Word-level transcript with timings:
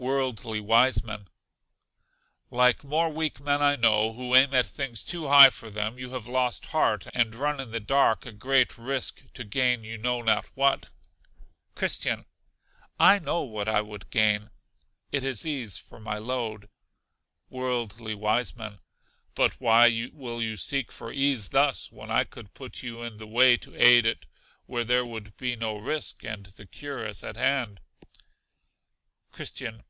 Worldly 0.00 0.60
Wiseman. 0.60 1.28
Like 2.50 2.82
more 2.82 3.10
weak 3.10 3.38
men 3.38 3.60
I 3.60 3.76
know, 3.76 4.14
who 4.14 4.34
aim 4.34 4.54
at 4.54 4.66
things 4.66 5.02
too 5.02 5.28
high 5.28 5.50
for 5.50 5.68
them 5.68 5.98
you 5.98 6.08
have 6.14 6.26
lost 6.26 6.64
heart, 6.66 7.06
and 7.12 7.34
run 7.34 7.60
in 7.60 7.70
the 7.70 7.80
dark 7.80 8.24
at 8.26 8.38
great 8.38 8.78
risk, 8.78 9.30
to 9.34 9.44
gain 9.44 9.84
you 9.84 9.98
know 9.98 10.22
not 10.22 10.46
what. 10.54 10.86
Christian. 11.74 12.24
I 12.98 13.18
know 13.18 13.42
what 13.42 13.68
I 13.68 13.82
would 13.82 14.08
gain, 14.08 14.50
it 15.12 15.22
is 15.22 15.44
ease 15.44 15.76
for 15.76 16.00
my 16.00 16.16
load. 16.16 16.70
Worldly 17.50 18.14
Wiseman. 18.14 18.80
But 19.34 19.60
why 19.60 20.08
will 20.14 20.40
you 20.40 20.56
seek 20.56 20.90
for 20.90 21.12
ease 21.12 21.50
thus, 21.50 21.92
when 21.92 22.10
I 22.10 22.24
could 22.24 22.54
put 22.54 22.82
you 22.82 23.02
in 23.02 23.18
the 23.18 23.26
way 23.26 23.58
to 23.58 23.76
aid 23.76 24.06
it 24.06 24.24
where 24.64 24.84
there 24.84 25.04
would 25.04 25.36
be 25.36 25.56
no 25.56 25.76
risk; 25.76 26.24
and 26.24 26.46
the 26.46 26.66
cure 26.66 27.04
is 27.04 27.22
at 27.22 27.36
hand. 27.36 27.80
Christian. 29.30 29.84